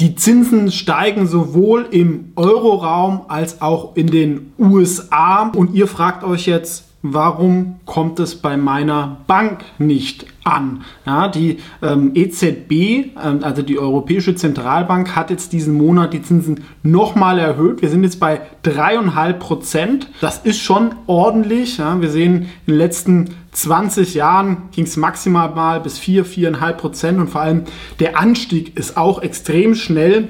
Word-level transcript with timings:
Die 0.00 0.14
Zinsen 0.14 0.72
steigen 0.72 1.26
sowohl 1.26 1.86
im 1.90 2.32
Euroraum 2.34 3.26
als 3.28 3.60
auch 3.60 3.96
in 3.96 4.06
den 4.06 4.54
USA. 4.58 5.52
Und 5.54 5.74
ihr 5.74 5.86
fragt 5.86 6.24
euch 6.24 6.46
jetzt, 6.46 6.89
warum 7.02 7.80
kommt 7.86 8.18
es 8.20 8.36
bei 8.36 8.56
meiner 8.56 9.18
Bank 9.26 9.64
nicht 9.78 10.26
an? 10.44 10.82
Ja, 11.06 11.28
die 11.28 11.58
ähm, 11.82 12.12
EZB, 12.14 12.72
ähm, 12.72 13.40
also 13.42 13.62
die 13.62 13.78
Europäische 13.78 14.34
Zentralbank, 14.34 15.16
hat 15.16 15.30
jetzt 15.30 15.52
diesen 15.52 15.74
Monat 15.74 16.12
die 16.12 16.22
Zinsen 16.22 16.64
nochmal 16.82 17.38
erhöht. 17.38 17.82
Wir 17.82 17.88
sind 17.88 18.04
jetzt 18.04 18.20
bei 18.20 18.42
dreieinhalb 18.62 19.40
Prozent. 19.40 20.08
Das 20.20 20.38
ist 20.38 20.60
schon 20.60 20.94
ordentlich. 21.06 21.78
Ja. 21.78 22.00
Wir 22.00 22.10
sehen 22.10 22.48
in 22.66 22.74
den 22.74 22.76
letzten 22.76 23.30
20 23.52 24.14
Jahren 24.14 24.68
ging 24.70 24.84
es 24.84 24.96
maximal 24.96 25.50
mal 25.50 25.80
bis 25.80 25.98
4, 25.98 26.24
4,5 26.24 26.72
Prozent 26.74 27.18
und 27.18 27.28
vor 27.28 27.40
allem 27.40 27.64
der 27.98 28.18
Anstieg 28.18 28.76
ist 28.76 28.96
auch 28.96 29.22
extrem 29.22 29.74
schnell 29.74 30.28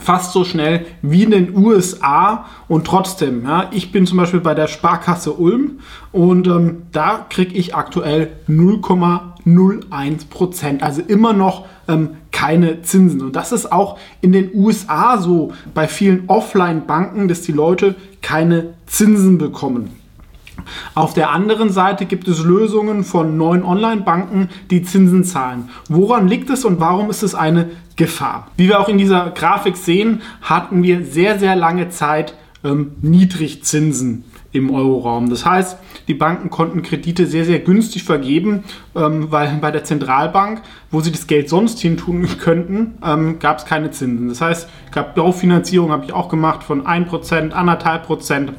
fast 0.00 0.32
so 0.32 0.44
schnell 0.44 0.86
wie 1.02 1.24
in 1.24 1.30
den 1.30 1.56
USA 1.56 2.46
und 2.68 2.86
trotzdem, 2.86 3.44
ja, 3.44 3.68
ich 3.72 3.92
bin 3.92 4.06
zum 4.06 4.18
Beispiel 4.18 4.40
bei 4.40 4.54
der 4.54 4.66
Sparkasse 4.66 5.32
Ulm 5.32 5.80
und 6.12 6.46
ähm, 6.46 6.82
da 6.92 7.26
kriege 7.28 7.54
ich 7.54 7.74
aktuell 7.74 8.32
0,01 8.48 10.28
Prozent, 10.28 10.82
also 10.82 11.02
immer 11.02 11.32
noch 11.32 11.66
ähm, 11.88 12.10
keine 12.32 12.82
Zinsen. 12.82 13.22
Und 13.22 13.36
das 13.36 13.52
ist 13.52 13.72
auch 13.72 13.98
in 14.20 14.32
den 14.32 14.50
USA 14.54 15.18
so 15.18 15.52
bei 15.74 15.88
vielen 15.88 16.28
Offline-Banken, 16.28 17.28
dass 17.28 17.42
die 17.42 17.52
Leute 17.52 17.94
keine 18.22 18.74
Zinsen 18.86 19.38
bekommen. 19.38 19.90
Auf 20.94 21.14
der 21.14 21.30
anderen 21.30 21.70
Seite 21.70 22.06
gibt 22.06 22.28
es 22.28 22.42
Lösungen 22.42 23.04
von 23.04 23.36
neuen 23.36 23.62
Online-Banken, 23.62 24.48
die 24.70 24.82
Zinsen 24.82 25.24
zahlen. 25.24 25.70
Woran 25.88 26.28
liegt 26.28 26.50
es 26.50 26.64
und 26.64 26.80
warum 26.80 27.10
ist 27.10 27.22
es 27.22 27.34
eine 27.34 27.70
Gefahr? 27.96 28.48
Wie 28.56 28.68
wir 28.68 28.80
auch 28.80 28.88
in 28.88 28.98
dieser 28.98 29.30
Grafik 29.30 29.76
sehen, 29.76 30.22
hatten 30.42 30.82
wir 30.82 31.04
sehr, 31.04 31.38
sehr 31.38 31.56
lange 31.56 31.88
Zeit 31.88 32.34
ähm, 32.64 32.92
Niedrigzinsen 33.00 34.24
im 34.52 34.70
Euroraum. 34.70 35.30
Das 35.30 35.44
heißt, 35.44 35.78
die 36.08 36.14
Banken 36.14 36.50
konnten 36.50 36.82
Kredite 36.82 37.26
sehr, 37.26 37.44
sehr 37.44 37.58
günstig 37.58 38.04
vergeben, 38.04 38.64
ähm, 38.94 39.30
weil 39.30 39.48
bei 39.60 39.70
der 39.70 39.84
Zentralbank, 39.84 40.62
wo 40.90 41.00
sie 41.00 41.12
das 41.12 41.26
Geld 41.26 41.48
sonst 41.48 41.80
hin 41.80 41.96
tun 41.96 42.26
könnten, 42.40 42.98
ähm, 43.04 43.38
gab 43.38 43.58
es 43.58 43.64
keine 43.64 43.90
Zinsen. 43.90 44.28
Das 44.28 44.40
heißt, 44.40 44.68
gab 44.92 45.14
Baufinanzierung, 45.14 45.90
habe 45.90 46.04
ich 46.04 46.12
auch 46.12 46.28
gemacht, 46.28 46.64
von 46.64 46.86
1%, 46.86 47.52
1,5%. 47.52 48.50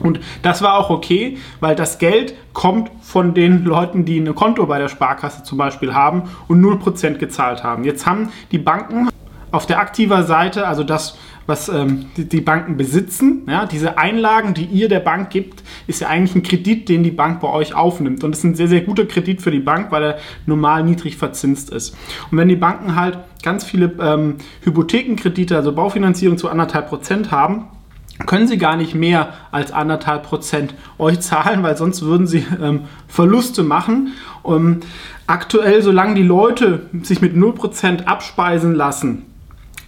Und 0.00 0.20
das 0.42 0.62
war 0.62 0.78
auch 0.78 0.90
okay, 0.90 1.38
weil 1.60 1.74
das 1.74 1.98
Geld 1.98 2.34
kommt 2.52 2.90
von 3.02 3.34
den 3.34 3.64
Leuten, 3.64 4.04
die 4.04 4.18
ein 4.18 4.34
Konto 4.34 4.66
bei 4.66 4.78
der 4.78 4.88
Sparkasse 4.88 5.42
zum 5.42 5.58
Beispiel 5.58 5.94
haben 5.94 6.24
und 6.48 6.62
0% 6.62 7.18
gezahlt 7.18 7.64
haben. 7.64 7.84
Jetzt 7.84 8.06
haben 8.06 8.30
die 8.50 8.58
Banken 8.58 9.08
auf 9.52 9.66
der 9.66 9.78
aktiver 9.78 10.24
Seite, 10.24 10.66
also 10.66 10.84
das, 10.84 11.16
was 11.46 11.68
ähm, 11.68 12.06
die, 12.16 12.40
Banken 12.40 12.76
besitzen, 12.76 13.46
ja, 13.48 13.66
diese 13.66 13.98
Einlagen, 13.98 14.54
die 14.54 14.64
ihr 14.64 14.88
der 14.88 15.00
Bank 15.00 15.30
gibt, 15.30 15.62
ist 15.86 16.00
ja 16.00 16.08
eigentlich 16.08 16.34
ein 16.34 16.42
Kredit, 16.42 16.88
den 16.88 17.04
die 17.04 17.12
Bank 17.12 17.40
bei 17.40 17.48
euch 17.48 17.74
aufnimmt. 17.74 18.24
Und 18.24 18.32
das 18.32 18.40
ist 18.40 18.44
ein 18.44 18.54
sehr, 18.56 18.68
sehr 18.68 18.80
guter 18.80 19.06
Kredit 19.06 19.40
für 19.40 19.50
die 19.50 19.60
Bank, 19.60 19.92
weil 19.92 20.02
er 20.02 20.18
normal 20.44 20.82
niedrig 20.82 21.16
verzinst 21.16 21.70
ist. 21.70 21.96
Und 22.30 22.38
wenn 22.38 22.48
die 22.48 22.56
Banken 22.56 22.96
halt 22.96 23.18
ganz 23.42 23.64
viele 23.64 23.92
ähm, 24.00 24.36
Hypothekenkredite, 24.62 25.56
also 25.56 25.72
Baufinanzierung 25.72 26.36
zu 26.36 26.48
anderthalb 26.48 26.88
Prozent 26.88 27.30
haben, 27.30 27.68
können 28.24 28.48
sie 28.48 28.56
gar 28.56 28.76
nicht 28.76 28.94
mehr 28.94 29.34
als 29.50 29.72
anderthalb 29.72 30.22
Prozent 30.22 30.74
euch 30.98 31.20
zahlen, 31.20 31.62
weil 31.62 31.76
sonst 31.76 32.02
würden 32.02 32.26
sie 32.26 32.46
ähm, 32.62 32.82
Verluste 33.08 33.62
machen. 33.62 34.14
Um, 34.42 34.80
aktuell, 35.26 35.82
solange 35.82 36.14
die 36.14 36.22
Leute 36.22 36.88
sich 37.02 37.20
mit 37.20 37.34
0% 37.34 38.04
abspeisen 38.04 38.74
lassen, 38.74 39.26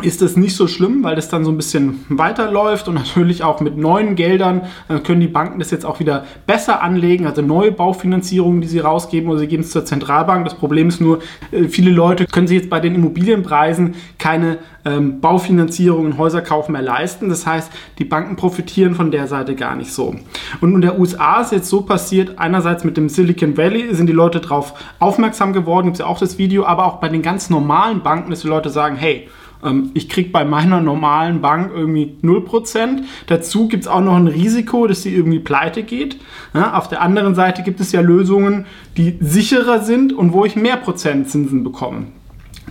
ist 0.03 0.23
es 0.23 0.37
nicht 0.37 0.55
so 0.55 0.69
schlimm, 0.69 1.03
weil 1.03 1.17
das 1.17 1.29
dann 1.29 1.45
so 1.45 1.51
ein 1.51 1.57
bisschen 1.57 2.05
weiterläuft 2.09 2.87
und 2.87 2.95
natürlich 3.09 3.43
auch 3.43 3.61
mit 3.61 3.77
neuen 3.77 4.15
Geldern 4.15 4.63
äh, 4.89 5.01
können 5.01 5.21
die 5.21 5.29
Banken 5.29 5.59
das 5.59 5.71
jetzt 5.71 5.85
auch 5.85 5.99
wieder 5.99 6.25
besser 6.47 6.83
anlegen, 6.83 7.27
also 7.27 7.43
neue 7.43 7.73
Baufinanzierungen, 7.73 8.61
die 8.61 8.69
sie 8.69 8.78
rausgeben 8.78 9.28
oder 9.28 9.41
sie 9.41 9.49
geben 9.49 9.62
es 9.62 9.71
zur 9.71 9.84
Zentralbank. 9.84 10.45
Das 10.45 10.55
Problem 10.55 10.89
ist 10.89 11.00
nur, 11.00 11.19
äh, 11.50 11.65
viele 11.65 11.91
Leute 11.91 12.27
können 12.27 12.47
sich 12.47 12.59
jetzt 12.59 12.71
bei 12.71 12.78
den 12.78 12.95
Immobilienpreisen 12.95 13.95
keine 14.19 14.59
ähm, 14.84 15.21
Baufinanzierungen, 15.21 16.17
Häuserkauf 16.17 16.69
mehr 16.69 16.83
leisten. 16.83 17.28
Das 17.28 17.45
heißt, 17.45 17.71
die 17.99 18.05
Banken 18.05 18.37
profitieren 18.37 18.95
von 18.95 19.11
der 19.11 19.27
Seite 19.27 19.56
gar 19.56 19.75
nicht 19.75 19.93
so. 19.93 20.15
Und 20.61 20.75
in 20.75 20.81
der 20.81 20.99
USA 20.99 21.41
ist 21.41 21.51
jetzt 21.51 21.69
so 21.69 21.83
passiert, 21.83 22.39
einerseits 22.39 22.84
mit 22.84 22.97
dem 22.97 23.09
Silicon 23.09 23.56
Valley 23.56 23.95
sind 23.95 24.06
die 24.06 24.12
Leute 24.12 24.41
darauf 24.41 24.75
aufmerksam 25.01 25.53
geworden, 25.53 25.87
gibt 25.87 25.97
es 25.97 26.01
ja 26.01 26.06
auch 26.06 26.21
das 26.21 26.39
Video, 26.39 26.65
aber 26.65 26.87
auch 26.87 27.01
bei 27.01 27.09
den 27.09 27.22
ganz 27.22 27.51
normalen 27.51 28.01
Banken, 28.03 28.31
dass 28.31 28.43
die 28.43 28.49
Leute 28.49 28.71
sagen, 28.71 28.95
hey, 28.95 29.28
ich 29.95 30.09
kriege 30.09 30.31
bei 30.31 30.45
meiner 30.45 30.81
normalen 30.81 31.41
Bank 31.41 31.73
irgendwie 31.75 32.17
0%. 32.23 33.03
Dazu 33.27 33.67
gibt 33.67 33.85
es 33.85 33.89
auch 33.89 34.01
noch 34.01 34.17
ein 34.17 34.29
Risiko, 34.29 34.87
dass 34.87 35.03
sie 35.03 35.15
irgendwie 35.15 35.41
pleite 35.41 35.83
geht. 35.83 36.17
Ja, 36.55 36.75
auf 36.75 36.89
der 36.89 37.03
anderen 37.03 37.35
Seite 37.35 37.63
gibt 37.63 37.81
es 37.81 37.91
ja 37.91 38.01
Lösungen, 38.01 38.67
die 38.97 39.17
sicherer 39.21 39.81
sind 39.81 40.13
und 40.13 40.33
wo 40.33 40.45
ich 40.45 40.55
mehr 40.55 40.77
Prozentzinsen 40.77 41.65
bekomme. 41.65 42.07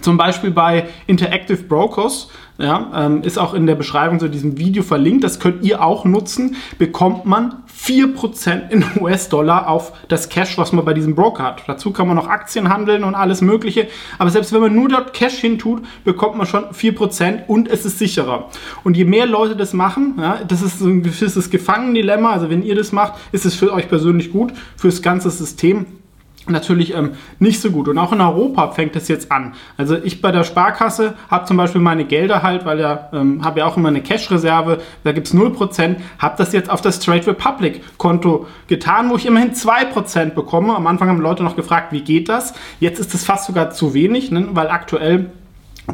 Zum 0.01 0.17
Beispiel 0.17 0.51
bei 0.51 0.85
Interactive 1.07 1.63
Brokers 1.63 2.29
ja, 2.57 2.91
ähm, 2.95 3.21
ist 3.21 3.37
auch 3.37 3.53
in 3.53 3.67
der 3.67 3.75
Beschreibung 3.75 4.19
zu 4.19 4.29
diesem 4.29 4.57
Video 4.57 4.83
verlinkt. 4.83 5.23
Das 5.23 5.39
könnt 5.39 5.63
ihr 5.63 5.83
auch 5.83 6.05
nutzen. 6.05 6.55
Bekommt 6.77 7.25
man 7.25 7.63
4% 7.79 8.69
in 8.69 8.83
US-Dollar 8.99 9.67
auf 9.67 9.93
das 10.07 10.29
Cash, 10.29 10.57
was 10.57 10.73
man 10.73 10.83
bei 10.83 10.93
diesem 10.93 11.15
Broker 11.15 11.43
hat. 11.43 11.63
Dazu 11.67 11.91
kann 11.91 12.07
man 12.07 12.15
noch 12.15 12.27
Aktien 12.27 12.69
handeln 12.69 13.03
und 13.03 13.15
alles 13.15 13.41
Mögliche. 13.41 13.87
Aber 14.17 14.29
selbst 14.29 14.53
wenn 14.53 14.61
man 14.61 14.73
nur 14.73 14.89
dort 14.89 15.13
Cash 15.13 15.35
hintut, 15.35 15.83
bekommt 16.03 16.37
man 16.37 16.47
schon 16.47 16.65
4% 16.65 17.45
und 17.47 17.67
es 17.67 17.85
ist 17.85 17.99
sicherer. 17.99 18.49
Und 18.83 18.97
je 18.97 19.05
mehr 19.05 19.27
Leute 19.27 19.55
das 19.55 19.73
machen, 19.73 20.15
ja, 20.19 20.39
das 20.47 20.61
ist 20.61 20.79
so 20.79 20.87
ein 20.87 21.03
gewisses 21.03 21.49
Gefangendilemma. 21.49 22.31
Also 22.31 22.49
wenn 22.49 22.63
ihr 22.63 22.75
das 22.75 22.91
macht, 22.91 23.13
ist 23.31 23.45
es 23.45 23.55
für 23.55 23.71
euch 23.71 23.87
persönlich 23.87 24.31
gut, 24.31 24.53
fürs 24.75 25.01
ganze 25.01 25.29
System 25.29 25.85
natürlich 26.49 26.93
ähm, 26.93 27.11
nicht 27.39 27.61
so 27.61 27.71
gut. 27.71 27.87
Und 27.87 27.97
auch 27.97 28.11
in 28.13 28.21
Europa 28.21 28.71
fängt 28.71 28.95
es 28.95 29.07
jetzt 29.07 29.31
an. 29.31 29.53
Also 29.77 29.95
ich 29.95 30.21
bei 30.21 30.31
der 30.31 30.43
Sparkasse 30.43 31.15
habe 31.29 31.45
zum 31.45 31.57
Beispiel 31.57 31.81
meine 31.81 32.05
Gelder 32.05 32.43
halt, 32.43 32.65
weil 32.65 32.79
ja 32.79 33.09
ähm, 33.13 33.43
habe 33.43 33.59
ja 33.59 33.65
auch 33.65 33.77
immer 33.77 33.89
eine 33.89 34.01
Cash-Reserve, 34.01 34.79
da 35.03 35.11
gibt 35.11 35.27
es 35.27 35.33
0%, 35.33 35.95
habe 36.19 36.35
das 36.37 36.53
jetzt 36.53 36.69
auf 36.69 36.81
das 36.81 36.99
Trade 36.99 37.27
Republic 37.27 37.81
Konto 37.97 38.47
getan, 38.67 39.09
wo 39.09 39.15
ich 39.15 39.25
immerhin 39.25 39.51
2% 39.51 40.31
bekomme. 40.31 40.75
Am 40.75 40.87
Anfang 40.87 41.09
haben 41.09 41.21
Leute 41.21 41.43
noch 41.43 41.55
gefragt, 41.55 41.91
wie 41.91 42.01
geht 42.01 42.29
das? 42.29 42.53
Jetzt 42.79 42.99
ist 42.99 43.13
es 43.13 43.23
fast 43.23 43.45
sogar 43.45 43.71
zu 43.71 43.93
wenig, 43.93 44.31
ne? 44.31 44.47
weil 44.51 44.69
aktuell 44.69 45.31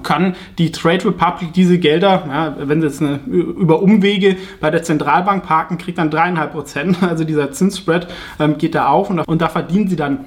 kann 0.01 0.35
die 0.57 0.71
Trade 0.71 1.05
Republic 1.05 1.53
diese 1.53 1.77
Gelder, 1.77 2.23
ja, 2.27 2.55
wenn 2.57 2.81
sie 2.81 2.87
jetzt 2.87 3.01
eine, 3.01 3.19
über 3.27 3.81
Umwege 3.81 4.37
bei 4.59 4.71
der 4.71 4.81
Zentralbank 4.81 5.43
parken, 5.45 5.77
kriegt 5.77 5.99
dann 5.99 6.09
dreieinhalb 6.09 6.53
Prozent. 6.53 6.97
Also 7.13 7.25
dieser 7.25 7.51
Zinsspread 7.51 8.07
ähm, 8.39 8.57
geht 8.57 8.73
da 8.73 8.87
auf 8.87 9.09
und, 9.09 9.19
und 9.19 9.41
da 9.41 9.49
verdienen 9.49 9.87
sie 9.87 9.95
dann 9.95 10.25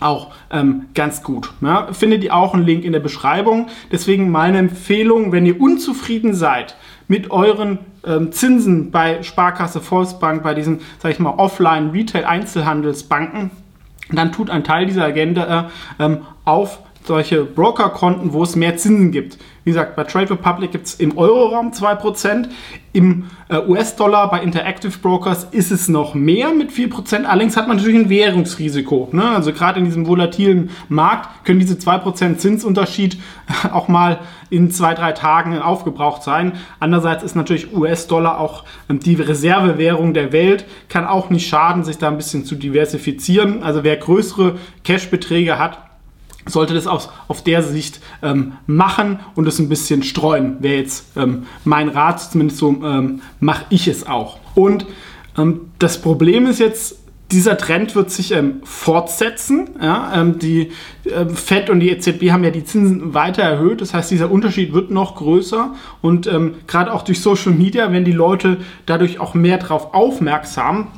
auch 0.00 0.32
ähm, 0.50 0.86
ganz 0.94 1.22
gut. 1.22 1.52
Ja, 1.60 1.92
findet 1.92 2.24
ihr 2.24 2.34
auch 2.34 2.54
einen 2.54 2.64
Link 2.64 2.82
in 2.84 2.92
der 2.92 3.00
Beschreibung. 3.00 3.66
Deswegen 3.90 4.30
meine 4.30 4.58
Empfehlung, 4.58 5.32
wenn 5.32 5.44
ihr 5.46 5.60
unzufrieden 5.60 6.34
seid 6.34 6.76
mit 7.08 7.30
euren 7.30 7.78
ähm, 8.04 8.32
Zinsen 8.32 8.90
bei 8.90 9.22
Sparkasse, 9.22 9.80
Volksbank, 9.80 10.42
bei 10.42 10.52
diesen, 10.54 10.80
sag 10.98 11.12
ich 11.12 11.18
mal, 11.18 11.30
Offline-Retail-Einzelhandelsbanken, 11.30 13.50
dann 14.12 14.32
tut 14.32 14.50
ein 14.50 14.64
Teil 14.64 14.84
dieser 14.86 15.04
Agenda 15.04 15.70
äh, 15.98 16.04
ähm, 16.04 16.18
auf 16.44 16.80
solche 17.06 17.44
Brokerkonten, 17.44 18.32
wo 18.32 18.42
es 18.42 18.56
mehr 18.56 18.76
Zinsen 18.76 19.12
gibt. 19.12 19.38
Wie 19.64 19.70
gesagt, 19.70 19.96
bei 19.96 20.04
Trade 20.04 20.30
Republic 20.30 20.70
gibt 20.70 20.86
es 20.86 20.94
im 20.94 21.18
Euroraum 21.18 21.72
2%, 21.72 22.46
im 22.92 23.24
äh, 23.48 23.58
US-Dollar 23.58 24.30
bei 24.30 24.40
Interactive 24.40 24.96
Brokers 24.98 25.44
ist 25.50 25.70
es 25.70 25.88
noch 25.88 26.14
mehr 26.14 26.52
mit 26.52 26.70
4%. 26.70 27.24
Allerdings 27.24 27.56
hat 27.56 27.68
man 27.68 27.76
natürlich 27.76 27.98
ein 27.98 28.08
Währungsrisiko. 28.08 29.08
Ne? 29.12 29.28
Also 29.28 29.52
gerade 29.52 29.80
in 29.80 29.84
diesem 29.84 30.06
volatilen 30.06 30.70
Markt 30.88 31.44
können 31.44 31.60
diese 31.60 31.74
2% 31.74 32.38
Zinsunterschied 32.38 33.18
auch 33.72 33.88
mal 33.88 34.20
in 34.50 34.70
zwei, 34.70 34.94
drei 34.94 35.12
Tagen 35.12 35.58
aufgebraucht 35.58 36.22
sein. 36.22 36.52
Andererseits 36.80 37.24
ist 37.24 37.34
natürlich 37.34 37.76
US-Dollar 37.76 38.40
auch 38.40 38.64
ähm, 38.88 39.00
die 39.00 39.14
Reservewährung 39.14 40.14
der 40.14 40.32
Welt, 40.32 40.64
kann 40.88 41.06
auch 41.06 41.28
nicht 41.28 41.48
schaden, 41.48 41.84
sich 41.84 41.98
da 41.98 42.08
ein 42.08 42.16
bisschen 42.16 42.44
zu 42.44 42.54
diversifizieren. 42.54 43.62
Also 43.62 43.84
wer 43.84 43.96
größere 43.96 44.58
Cash-Beträge 44.84 45.58
hat, 45.58 45.85
sollte 46.46 46.74
das 46.74 46.86
aus, 46.86 47.08
auf 47.28 47.42
der 47.42 47.62
Sicht 47.62 48.00
ähm, 48.22 48.52
machen 48.66 49.20
und 49.34 49.46
es 49.46 49.58
ein 49.58 49.68
bisschen 49.68 50.02
streuen. 50.02 50.56
Wäre 50.60 50.76
jetzt 50.76 51.16
ähm, 51.16 51.46
mein 51.64 51.88
Rat, 51.88 52.20
zumindest 52.20 52.58
so 52.58 52.70
ähm, 52.84 53.20
mache 53.40 53.66
ich 53.70 53.88
es 53.88 54.06
auch. 54.06 54.38
Und 54.54 54.86
ähm, 55.36 55.72
das 55.78 56.00
Problem 56.00 56.46
ist 56.46 56.60
jetzt, 56.60 56.98
dieser 57.32 57.58
Trend 57.58 57.96
wird 57.96 58.12
sich 58.12 58.30
ähm, 58.30 58.60
fortsetzen. 58.62 59.70
Ja? 59.82 60.12
Ähm, 60.14 60.38
die 60.38 60.70
äh, 61.04 61.26
FED 61.28 61.70
und 61.70 61.80
die 61.80 61.90
EZB 61.90 62.30
haben 62.30 62.44
ja 62.44 62.50
die 62.50 62.64
Zinsen 62.64 63.14
weiter 63.14 63.42
erhöht. 63.42 63.80
Das 63.80 63.92
heißt, 63.92 64.10
dieser 64.12 64.30
Unterschied 64.30 64.72
wird 64.72 64.92
noch 64.92 65.16
größer. 65.16 65.74
Und 66.02 66.30
gerade 66.68 66.92
auch 66.92 67.02
durch 67.02 67.20
Social 67.20 67.52
Media, 67.52 67.90
wenn 67.90 68.04
die 68.04 68.12
Leute 68.12 68.58
dadurch 68.86 69.18
auch 69.18 69.34
mehr 69.34 69.58
darauf 69.58 69.92
aufmerksam, 69.92 70.88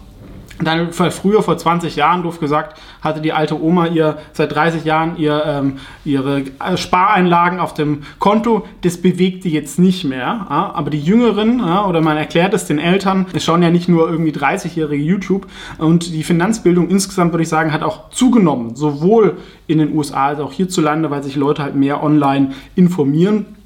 dann 0.60 0.92
früher, 0.92 1.42
vor 1.42 1.56
20 1.56 1.96
Jahren, 1.96 2.22
doof 2.22 2.40
gesagt, 2.40 2.80
hatte 3.00 3.20
die 3.20 3.32
alte 3.32 3.60
Oma 3.60 3.86
ihr 3.86 4.18
seit 4.32 4.54
30 4.54 4.84
Jahren 4.84 5.16
ihr, 5.16 5.42
ähm, 5.46 5.78
ihre 6.04 6.40
äh, 6.40 6.76
Spareinlagen 6.76 7.60
auf 7.60 7.74
dem 7.74 8.02
Konto. 8.18 8.66
Das 8.82 8.96
bewegt 8.96 9.44
die 9.44 9.50
jetzt 9.50 9.78
nicht 9.78 10.04
mehr. 10.04 10.18
Ja? 10.48 10.70
Aber 10.74 10.90
die 10.90 11.00
Jüngeren, 11.00 11.60
ja, 11.60 11.86
oder 11.86 12.00
man 12.00 12.16
erklärt 12.16 12.54
es 12.54 12.66
den 12.66 12.78
Eltern, 12.78 13.26
es 13.32 13.44
schauen 13.44 13.62
ja 13.62 13.70
nicht 13.70 13.88
nur 13.88 14.10
irgendwie 14.10 14.32
30-jährige 14.32 15.02
YouTube. 15.02 15.46
Und 15.78 16.12
die 16.12 16.24
Finanzbildung 16.24 16.88
insgesamt, 16.88 17.32
würde 17.32 17.42
ich 17.42 17.48
sagen, 17.48 17.72
hat 17.72 17.82
auch 17.82 18.10
zugenommen. 18.10 18.74
Sowohl 18.74 19.36
in 19.66 19.78
den 19.78 19.96
USA 19.96 20.26
als 20.28 20.40
auch 20.40 20.52
hierzulande, 20.52 21.10
weil 21.10 21.22
sich 21.22 21.36
Leute 21.36 21.62
halt 21.62 21.76
mehr 21.76 22.02
online 22.02 22.52
informieren. 22.74 23.57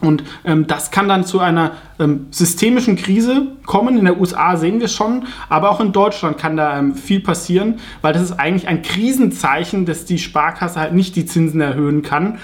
Und 0.00 0.24
ähm, 0.44 0.66
das 0.66 0.90
kann 0.90 1.08
dann 1.08 1.24
zu 1.24 1.40
einer 1.40 1.72
ähm, 1.98 2.26
systemischen 2.30 2.96
Krise 2.96 3.46
kommen. 3.64 3.98
In 3.98 4.04
der 4.04 4.20
USA 4.20 4.56
sehen 4.56 4.80
wir 4.80 4.88
schon, 4.88 5.26
aber 5.48 5.70
auch 5.70 5.80
in 5.80 5.92
Deutschland 5.92 6.38
kann 6.38 6.56
da 6.56 6.78
ähm, 6.78 6.94
viel 6.94 7.20
passieren, 7.20 7.80
weil 8.02 8.12
das 8.12 8.22
ist 8.22 8.32
eigentlich 8.32 8.68
ein 8.68 8.82
Krisenzeichen, 8.82 9.86
dass 9.86 10.04
die 10.04 10.18
Sparkasse 10.18 10.78
halt 10.80 10.92
nicht 10.92 11.16
die 11.16 11.24
Zinsen 11.26 11.60
erhöhen 11.60 12.02
kann. 12.02 12.38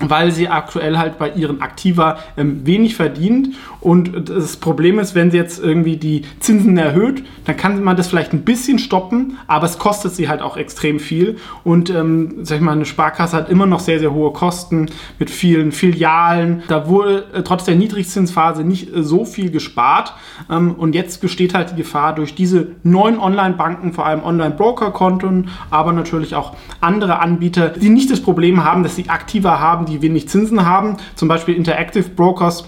Weil 0.00 0.32
sie 0.32 0.48
aktuell 0.48 0.98
halt 0.98 1.18
bei 1.18 1.30
ihren 1.30 1.60
Aktiva 1.62 2.18
ähm, 2.36 2.66
wenig 2.66 2.96
verdient. 2.96 3.50
Und 3.80 4.28
das 4.28 4.56
Problem 4.56 4.98
ist, 4.98 5.14
wenn 5.14 5.30
sie 5.30 5.36
jetzt 5.36 5.62
irgendwie 5.62 5.96
die 5.96 6.22
Zinsen 6.40 6.76
erhöht, 6.76 7.22
dann 7.44 7.56
kann 7.56 7.82
man 7.82 7.96
das 7.96 8.08
vielleicht 8.08 8.32
ein 8.32 8.42
bisschen 8.42 8.78
stoppen, 8.78 9.38
aber 9.46 9.66
es 9.66 9.78
kostet 9.78 10.14
sie 10.14 10.28
halt 10.28 10.42
auch 10.42 10.56
extrem 10.56 11.00
viel. 11.00 11.36
Und 11.64 11.90
ähm, 11.90 12.44
sag 12.44 12.56
ich 12.56 12.62
mal, 12.62 12.72
eine 12.72 12.84
Sparkasse 12.84 13.36
hat 13.36 13.50
immer 13.50 13.66
noch 13.66 13.80
sehr, 13.80 13.98
sehr 13.98 14.12
hohe 14.12 14.32
Kosten 14.32 14.86
mit 15.18 15.30
vielen 15.30 15.72
Filialen. 15.72 16.62
Da 16.68 16.88
wurde 16.88 17.24
äh, 17.32 17.42
trotz 17.42 17.64
der 17.64 17.76
Niedrigzinsphase 17.76 18.64
nicht 18.64 18.94
äh, 18.94 19.02
so 19.02 19.24
viel 19.24 19.50
gespart. 19.50 20.14
Ähm, 20.50 20.74
und 20.74 20.94
jetzt 20.94 21.20
besteht 21.20 21.54
halt 21.54 21.72
die 21.72 21.76
Gefahr 21.76 22.14
durch 22.14 22.34
diese 22.34 22.68
neuen 22.82 23.18
Online-Banken, 23.18 23.92
vor 23.92 24.06
allem 24.06 24.22
Online-Broker-Konten, 24.22 25.48
aber 25.70 25.92
natürlich 25.92 26.34
auch 26.34 26.54
andere 26.80 27.20
Anbieter, 27.20 27.68
die 27.68 27.88
nicht 27.88 28.10
das 28.10 28.20
Problem 28.20 28.64
haben, 28.64 28.82
dass 28.82 28.96
sie 28.96 29.08
Aktiva 29.08 29.58
haben, 29.58 29.86
die 29.90 30.02
wenig 30.02 30.28
Zinsen 30.28 30.64
haben, 30.64 30.96
zum 31.14 31.28
Beispiel 31.28 31.54
Interactive 31.54 32.08
Brokers 32.08 32.64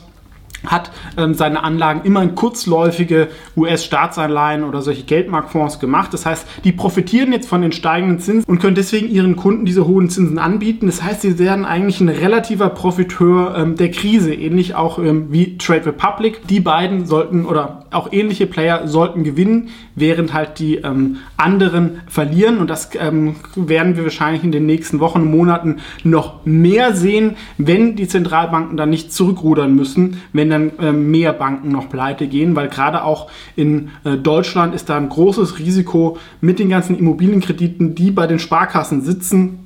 hat 0.67 0.91
ähm, 1.17 1.35
seine 1.35 1.63
Anlagen 1.65 2.03
immer 2.05 2.23
in 2.23 2.35
kurzläufige 2.35 3.29
US-Staatsanleihen 3.57 4.65
oder 4.65 4.83
solche 4.83 5.03
Geldmarktfonds 5.03 5.79
gemacht. 5.79 6.13
Das 6.13 6.27
heißt, 6.27 6.47
die 6.65 6.73
profitieren 6.73 7.33
jetzt 7.33 7.49
von 7.49 7.63
den 7.63 7.73
steigenden 7.73 8.21
Zinsen 8.21 8.45
und 8.47 8.61
können 8.61 8.75
deswegen 8.75 9.09
ihren 9.09 9.37
Kunden 9.37 9.65
diese 9.65 9.87
hohen 9.87 10.11
Zinsen 10.11 10.39
anbieten. 10.39 10.87
Das 10.87 11.03
heißt, 11.03 11.23
sie 11.23 11.39
werden 11.39 11.65
eigentlich 11.65 12.01
ein 12.01 12.09
relativer 12.09 12.69
Profiteur 12.69 13.57
ähm, 13.57 13.77
der 13.77 13.91
Krise, 13.91 14.35
ähnlich 14.35 14.75
auch 14.75 14.99
ähm, 14.99 15.27
wie 15.31 15.59
Trade 15.59 15.87
Republic. 15.87 16.47
Die 16.49 16.61
beiden 16.61 17.07
sollten 17.07 17.45
oder 17.45 17.87
auch 17.91 18.13
ähnliche 18.13 18.47
Player 18.47 18.87
sollten 18.89 19.25
gewinnen, 19.25 19.71
während 19.95 20.33
halt 20.33 20.59
die 20.59 20.77
ähm, 20.77 21.19
anderen 21.37 22.01
verlieren. 22.07 22.59
Und 22.59 22.71
das 22.71 22.91
ähm, 22.99 23.37
werden 23.57 23.97
wir 23.97 24.05
wahrscheinlich 24.05 24.45
in 24.45 24.53
den 24.53 24.67
nächsten 24.67 25.01
Wochen, 25.01 25.25
Monaten 25.25 25.79
noch 26.05 26.45
mehr 26.45 26.95
sehen, 26.95 27.37
wenn 27.59 27.97
die 27.97 28.09
Zentralbanken 28.09 28.77
dann 28.77 28.91
nicht 28.91 29.13
zurückrudern 29.13 29.75
müssen, 29.75 30.21
wenn 30.33 30.51
dann 30.53 30.79
äh, 30.79 30.93
mehr 30.93 31.33
Banken 31.33 31.71
noch 31.71 31.89
pleite 31.89 32.27
gehen, 32.27 32.55
weil 32.55 32.69
gerade 32.69 33.05
auch 33.05 33.31
in 33.57 33.91
äh, 34.05 34.17
Deutschland 34.17 34.75
ist 34.75 34.89
da 34.89 34.97
ein 34.97 35.09
großes 35.09 35.59
Risiko 35.59 36.19
mit 36.41 36.59
den 36.59 36.69
ganzen 36.69 36.99
Immobilienkrediten, 36.99 37.95
die 37.95 38.11
bei 38.11 38.27
den 38.27 38.39
Sparkassen 38.39 39.03
sitzen 39.03 39.62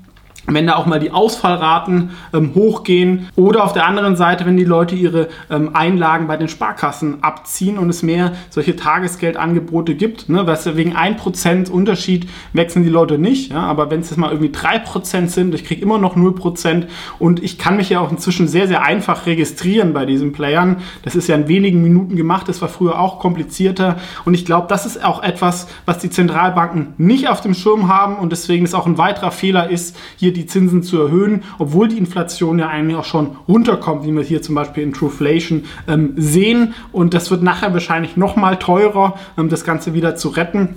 wenn 0.46 0.66
da 0.66 0.76
auch 0.76 0.86
mal 0.86 1.00
die 1.00 1.10
Ausfallraten 1.10 2.10
ähm, 2.32 2.54
hochgehen 2.54 3.28
oder 3.36 3.64
auf 3.64 3.72
der 3.72 3.86
anderen 3.86 4.16
Seite, 4.16 4.46
wenn 4.46 4.56
die 4.56 4.64
Leute 4.64 4.94
ihre 4.94 5.28
ähm, 5.50 5.70
Einlagen 5.74 6.26
bei 6.26 6.36
den 6.36 6.48
Sparkassen 6.48 7.22
abziehen 7.22 7.78
und 7.78 7.90
es 7.90 8.02
mehr 8.02 8.32
solche 8.50 8.76
Tagesgeldangebote 8.76 9.94
gibt, 9.94 10.28
ne, 10.28 10.46
was 10.46 10.76
wegen 10.76 10.96
1% 10.96 11.70
Unterschied 11.70 12.28
wechseln 12.52 12.84
die 12.84 12.90
Leute 12.90 13.18
nicht, 13.18 13.52
ja, 13.52 13.60
aber 13.60 13.90
wenn 13.90 14.00
es 14.00 14.10
jetzt 14.10 14.18
mal 14.18 14.30
irgendwie 14.30 14.56
3% 14.56 15.28
sind, 15.28 15.54
ich 15.54 15.64
kriege 15.64 15.82
immer 15.82 15.98
noch 15.98 16.16
0% 16.16 16.86
und 17.18 17.42
ich 17.42 17.58
kann 17.58 17.76
mich 17.76 17.90
ja 17.90 18.00
auch 18.00 18.10
inzwischen 18.10 18.46
sehr, 18.48 18.68
sehr 18.68 18.82
einfach 18.82 19.26
registrieren 19.26 19.92
bei 19.92 20.06
diesen 20.06 20.32
Playern. 20.32 20.76
Das 21.02 21.16
ist 21.16 21.28
ja 21.28 21.34
in 21.34 21.48
wenigen 21.48 21.82
Minuten 21.82 22.16
gemacht, 22.16 22.48
das 22.48 22.62
war 22.62 22.68
früher 22.68 23.00
auch 23.00 23.18
komplizierter 23.18 23.96
und 24.24 24.34
ich 24.34 24.44
glaube, 24.44 24.66
das 24.68 24.86
ist 24.86 25.02
auch 25.02 25.22
etwas, 25.22 25.66
was 25.86 25.98
die 25.98 26.10
Zentralbanken 26.10 26.94
nicht 26.98 27.28
auf 27.28 27.40
dem 27.40 27.54
Schirm 27.54 27.88
haben 27.88 28.16
und 28.16 28.30
deswegen 28.30 28.64
ist 28.64 28.74
auch 28.74 28.86
ein 28.86 28.98
weiterer 28.98 29.32
Fehler 29.32 29.68
ist, 29.70 29.96
hier 30.16 30.25
die 30.32 30.46
Zinsen 30.46 30.82
zu 30.82 31.00
erhöhen, 31.00 31.42
obwohl 31.58 31.88
die 31.88 31.98
Inflation 31.98 32.58
ja 32.58 32.68
eigentlich 32.68 32.96
auch 32.96 33.04
schon 33.04 33.36
runterkommt, 33.48 34.04
wie 34.04 34.12
wir 34.12 34.22
hier 34.22 34.42
zum 34.42 34.54
Beispiel 34.54 34.82
in 34.82 34.92
Trueflation 34.92 35.64
ähm, 35.88 36.14
sehen. 36.16 36.74
Und 36.92 37.14
das 37.14 37.30
wird 37.30 37.42
nachher 37.42 37.72
wahrscheinlich 37.72 38.16
noch 38.16 38.36
mal 38.36 38.56
teurer, 38.56 39.18
ähm, 39.38 39.48
das 39.48 39.64
Ganze 39.64 39.94
wieder 39.94 40.16
zu 40.16 40.28
retten. 40.28 40.76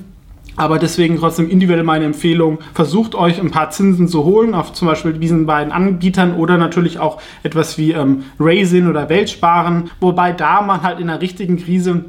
Aber 0.55 0.77
deswegen 0.77 1.17
trotzdem 1.17 1.49
individuell 1.49 1.83
meine 1.83 2.03
Empfehlung, 2.03 2.59
versucht 2.73 3.15
euch 3.15 3.39
ein 3.39 3.49
paar 3.49 3.69
Zinsen 3.69 4.09
zu 4.09 4.25
holen, 4.25 4.53
auf 4.53 4.73
zum 4.73 4.89
Beispiel 4.89 5.13
diesen 5.13 5.45
beiden 5.45 5.71
Anbietern 5.71 6.35
oder 6.35 6.57
natürlich 6.57 6.99
auch 6.99 7.21
etwas 7.43 7.77
wie 7.77 7.93
ähm, 7.93 8.23
Raisin 8.39 8.89
oder 8.89 9.07
Weltsparen, 9.07 9.89
wobei 10.01 10.33
da 10.33 10.61
man 10.61 10.83
halt 10.83 10.99
in 10.99 11.09
einer 11.09 11.21
richtigen 11.21 11.57
Krise 11.57 12.03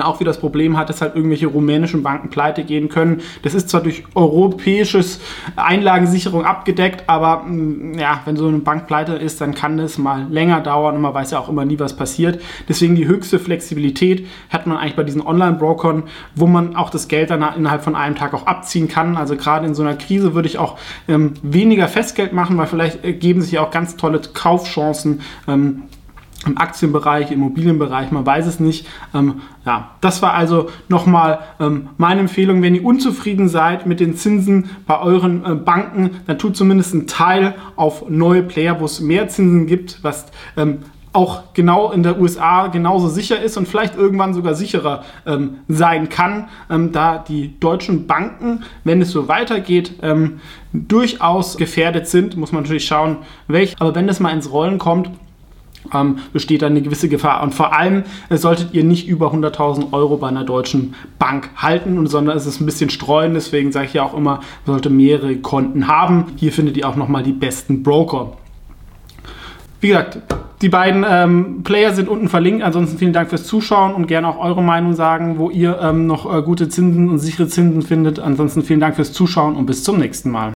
auch 0.00 0.20
wieder 0.20 0.30
das 0.30 0.40
Problem 0.40 0.76
hat, 0.76 0.88
dass 0.88 1.02
halt 1.02 1.14
irgendwelche 1.14 1.46
rumänischen 1.46 2.02
Banken 2.02 2.30
pleite 2.30 2.64
gehen 2.64 2.88
können. 2.88 3.20
Das 3.42 3.54
ist 3.54 3.68
zwar 3.68 3.82
durch 3.82 4.04
europäisches 4.14 5.20
Einlagensicherung 5.56 6.44
abgedeckt, 6.44 7.04
aber 7.08 7.44
mm, 7.44 7.98
ja, 7.98 8.20
wenn 8.24 8.36
so 8.36 8.48
eine 8.48 8.58
Bank 8.58 8.86
pleite 8.86 9.12
ist, 9.12 9.40
dann 9.40 9.54
kann 9.54 9.76
das 9.76 9.98
mal 9.98 10.26
länger 10.30 10.60
dauern 10.60 10.96
und 10.96 11.02
man 11.02 11.14
weiß 11.14 11.32
ja 11.32 11.38
auch 11.38 11.48
immer 11.48 11.64
nie, 11.64 11.78
was 11.78 11.96
passiert. 11.96 12.40
Deswegen 12.68 12.94
die 12.94 13.06
höchste 13.06 13.38
Flexibilität 13.38 14.26
hat 14.50 14.66
man 14.66 14.78
eigentlich 14.78 14.96
bei 14.96 15.04
diesen 15.04 15.20
Online-Brokern, 15.20 16.04
wo 16.34 16.46
man 16.46 16.76
auch 16.76 16.90
das 16.90 17.08
Geld 17.08 17.30
dann 17.30 17.44
innerhalb 17.56 17.82
von 17.82 17.94
einem 17.96 18.16
Tag 18.16 18.34
auch 18.34 18.46
abziehen 18.46 18.88
kann. 18.88 19.16
Also 19.16 19.36
gerade 19.36 19.66
in 19.66 19.74
so 19.74 19.82
einer 19.82 19.94
Krise 19.94 20.34
würde 20.34 20.48
ich 20.48 20.58
auch 20.58 20.78
ähm, 21.08 21.34
weniger 21.42 21.88
Festgeld 21.88 22.32
machen, 22.32 22.56
weil 22.56 22.66
vielleicht 22.66 23.04
äh, 23.04 23.12
geben 23.12 23.42
sich 23.42 23.52
ja 23.52 23.62
auch 23.62 23.70
ganz 23.70 23.96
tolle 23.96 24.20
Kaufchancen. 24.20 25.20
Ähm, 25.48 25.82
im 26.46 26.58
Aktienbereich, 26.58 27.30
im 27.30 27.40
Immobilienbereich, 27.40 28.10
man 28.10 28.26
weiß 28.26 28.46
es 28.46 28.60
nicht. 28.60 28.86
Ähm, 29.14 29.42
ja, 29.64 29.92
das 30.00 30.22
war 30.22 30.34
also 30.34 30.70
nochmal 30.88 31.40
ähm, 31.60 31.90
meine 31.96 32.20
Empfehlung. 32.20 32.62
Wenn 32.62 32.74
ihr 32.74 32.84
unzufrieden 32.84 33.48
seid 33.48 33.86
mit 33.86 34.00
den 34.00 34.16
Zinsen 34.16 34.70
bei 34.86 35.00
euren 35.00 35.44
äh, 35.44 35.54
Banken, 35.54 36.10
dann 36.26 36.38
tut 36.38 36.56
zumindest 36.56 36.94
einen 36.94 37.06
Teil 37.06 37.54
auf 37.76 38.08
neue 38.08 38.42
Player, 38.42 38.80
wo 38.80 38.84
es 38.84 39.00
mehr 39.00 39.28
Zinsen 39.28 39.66
gibt, 39.66 40.02
was 40.02 40.26
ähm, 40.56 40.78
auch 41.12 41.52
genau 41.52 41.92
in 41.92 42.02
der 42.02 42.18
USA 42.18 42.68
genauso 42.68 43.08
sicher 43.08 43.40
ist 43.40 43.56
und 43.56 43.68
vielleicht 43.68 43.96
irgendwann 43.96 44.32
sogar 44.34 44.54
sicherer 44.54 45.04
ähm, 45.26 45.58
sein 45.68 46.08
kann, 46.08 46.48
ähm, 46.70 46.92
da 46.92 47.18
die 47.18 47.58
deutschen 47.60 48.06
Banken, 48.06 48.64
wenn 48.84 49.02
es 49.02 49.10
so 49.10 49.28
weitergeht, 49.28 49.94
ähm, 50.02 50.40
durchaus 50.72 51.58
gefährdet 51.58 52.08
sind. 52.08 52.36
Muss 52.36 52.52
man 52.52 52.62
natürlich 52.62 52.86
schauen, 52.86 53.18
welche. 53.46 53.76
Aber 53.78 53.94
wenn 53.94 54.06
das 54.06 54.20
mal 54.20 54.30
ins 54.30 54.50
Rollen 54.50 54.78
kommt, 54.78 55.10
ähm, 55.92 56.18
besteht 56.32 56.62
da 56.62 56.66
eine 56.66 56.82
gewisse 56.82 57.08
Gefahr. 57.08 57.42
Und 57.42 57.54
vor 57.54 57.74
allem 57.74 58.04
äh, 58.28 58.36
solltet 58.36 58.74
ihr 58.74 58.84
nicht 58.84 59.08
über 59.08 59.32
100.000 59.32 59.92
Euro 59.92 60.16
bei 60.16 60.28
einer 60.28 60.44
deutschen 60.44 60.94
Bank 61.18 61.50
halten, 61.56 62.06
sondern 62.06 62.36
es 62.36 62.46
ist 62.46 62.60
ein 62.60 62.66
bisschen 62.66 62.90
streuen. 62.90 63.34
Deswegen 63.34 63.72
sage 63.72 63.86
ich 63.86 63.94
ja 63.94 64.02
auch 64.02 64.14
immer, 64.14 64.40
sollte 64.66 64.90
mehrere 64.90 65.36
Konten 65.36 65.88
haben. 65.88 66.26
Hier 66.36 66.52
findet 66.52 66.76
ihr 66.76 66.88
auch 66.88 66.96
nochmal 66.96 67.22
die 67.22 67.32
besten 67.32 67.82
Broker. 67.82 68.36
Wie 69.80 69.88
gesagt, 69.88 70.20
die 70.62 70.68
beiden 70.68 71.04
ähm, 71.08 71.64
Player 71.64 71.92
sind 71.92 72.08
unten 72.08 72.28
verlinkt. 72.28 72.62
Ansonsten 72.62 72.98
vielen 72.98 73.12
Dank 73.12 73.30
fürs 73.30 73.44
Zuschauen 73.44 73.94
und 73.94 74.06
gerne 74.06 74.28
auch 74.28 74.38
eure 74.38 74.62
Meinung 74.62 74.94
sagen, 74.94 75.38
wo 75.38 75.50
ihr 75.50 75.80
ähm, 75.82 76.06
noch 76.06 76.32
äh, 76.32 76.40
gute 76.42 76.68
Zinsen 76.68 77.10
und 77.10 77.18
sichere 77.18 77.48
Zinsen 77.48 77.82
findet. 77.82 78.20
Ansonsten 78.20 78.62
vielen 78.62 78.78
Dank 78.78 78.94
fürs 78.94 79.12
Zuschauen 79.12 79.56
und 79.56 79.66
bis 79.66 79.82
zum 79.82 79.98
nächsten 79.98 80.30
Mal. 80.30 80.50